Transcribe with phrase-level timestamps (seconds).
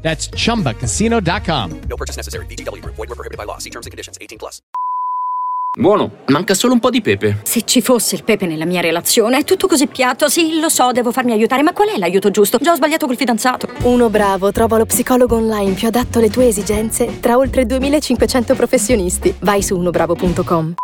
[0.00, 1.80] That's chumbacasino.com.
[1.88, 2.46] No purchase necessary.
[2.80, 2.96] Group.
[2.96, 3.58] Void were prohibited by law.
[3.58, 4.16] See terms and conditions.
[4.20, 4.62] 18 plus.
[5.78, 7.40] Buono, manca solo un po' di pepe.
[7.44, 10.28] Se ci fosse il pepe nella mia relazione, è tutto così piatto.
[10.28, 12.58] Sì, lo so, devo farmi aiutare, ma qual è l'aiuto giusto?
[12.58, 13.68] Già ho sbagliato col fidanzato.
[13.82, 19.32] Uno bravo trova lo psicologo online più adatto alle tue esigenze tra oltre 2500 professionisti.
[19.40, 20.74] Vai su unobravo.com.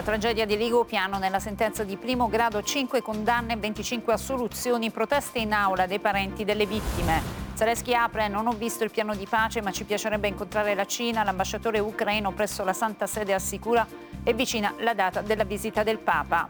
[0.00, 4.90] La tragedia di Ligo Piano nella sentenza di primo grado 5 condanne e 25 assoluzioni,
[4.90, 7.20] proteste in aula dei parenti delle vittime.
[7.52, 11.22] Zelensky apre, non ho visto il piano di pace ma ci piacerebbe incontrare la Cina,
[11.22, 13.86] l'ambasciatore ucraino presso la Santa Sede assicura
[14.22, 16.48] è vicina la data della visita del Papa.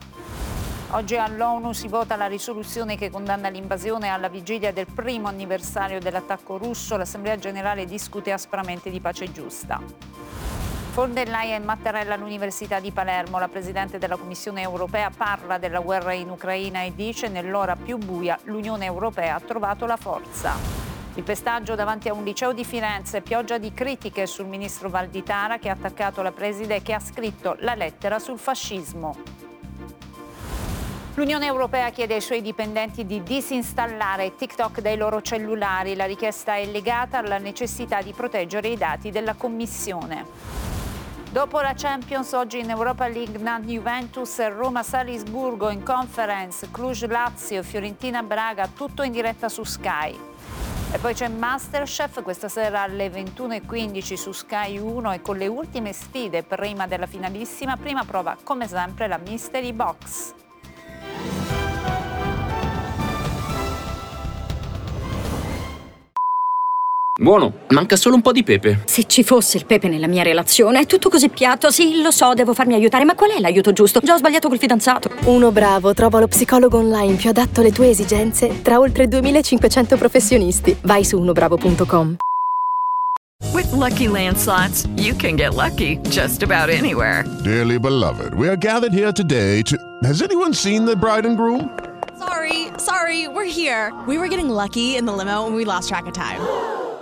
[0.90, 6.56] Oggi all'ONU si vota la risoluzione che condanna l'invasione alla vigilia del primo anniversario dell'attacco
[6.56, 6.96] russo.
[6.96, 10.49] L'Assemblea generale discute aspramente di pace giusta.
[10.92, 16.12] Von der Leyen Mattarella all'Università di Palermo, la Presidente della Commissione europea parla della guerra
[16.12, 20.53] in Ucraina e dice nell'ora più buia l'Unione europea ha trovato la forza.
[21.14, 25.69] Il pestaggio davanti a un liceo di Firenze, pioggia di critiche sul ministro Valditara che
[25.69, 29.16] ha attaccato la preside e che ha scritto la lettera sul fascismo.
[31.14, 35.94] L'Unione Europea chiede ai suoi dipendenti di disinstallare TikTok dai loro cellulari.
[35.94, 40.79] La richiesta è legata alla necessità di proteggere i dati della Commissione.
[41.32, 47.62] Dopo la Champions, oggi in Europa League Nantes Juventus, Roma Salisburgo in conference, Cluj Lazio,
[47.62, 50.19] Fiorentina Braga, tutto in diretta su Sky.
[50.90, 55.92] E poi c'è Masterchef questa sera alle 21.15 su Sky 1 e con le ultime
[55.92, 60.34] sfide prima della finalissima, prima prova come sempre la Mystery Box.
[67.20, 68.81] Buono, manca solo un po' di pepe.
[68.86, 71.70] Se ci fosse il pepe nella mia relazione, è tutto così piatto.
[71.70, 74.00] Sì, lo so, devo farmi aiutare, ma qual è l'aiuto giusto?
[74.03, 75.10] Già ho sbagliato col fidanzato.
[75.25, 80.75] Uno bravo trova lo psicologo online più adatto alle tue esigenze tra oltre 2500 professionisti.
[80.81, 82.16] Vai su unobravo.com.
[83.52, 87.26] With Lucky Land slots, you can get lucky just about anywhere.
[87.44, 89.76] Dearly beloved, we are gathered here today to.
[90.04, 91.69] Has anyone seen the bride and groom?
[92.19, 93.92] Sorry, sorry, we're here.
[94.06, 96.41] We were getting lucky in the limo and we lost track of time.